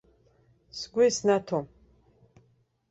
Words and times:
Сгәы 0.77 1.03
иснаҭом. 1.07 1.65